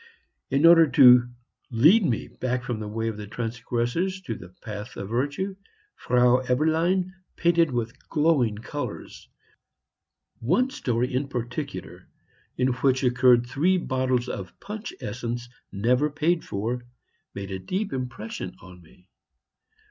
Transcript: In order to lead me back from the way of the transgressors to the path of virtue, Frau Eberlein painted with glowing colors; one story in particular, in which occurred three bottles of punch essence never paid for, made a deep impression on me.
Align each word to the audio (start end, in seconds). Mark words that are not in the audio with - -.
In 0.49 0.65
order 0.65 0.87
to 0.89 1.29
lead 1.69 2.03
me 2.03 2.27
back 2.27 2.63
from 2.63 2.79
the 2.79 2.87
way 2.87 3.07
of 3.07 3.17
the 3.17 3.27
transgressors 3.27 4.19
to 4.21 4.33
the 4.33 4.49
path 4.49 4.95
of 4.97 5.09
virtue, 5.09 5.55
Frau 5.95 6.41
Eberlein 6.41 7.13
painted 7.35 7.69
with 7.69 8.09
glowing 8.09 8.55
colors; 8.57 9.29
one 10.39 10.71
story 10.71 11.13
in 11.13 11.27
particular, 11.27 12.07
in 12.57 12.69
which 12.69 13.03
occurred 13.03 13.45
three 13.45 13.77
bottles 13.77 14.27
of 14.27 14.59
punch 14.59 14.91
essence 15.01 15.47
never 15.71 16.09
paid 16.09 16.43
for, 16.43 16.83
made 17.35 17.51
a 17.51 17.59
deep 17.59 17.93
impression 17.93 18.55
on 18.59 18.81
me. 18.81 19.07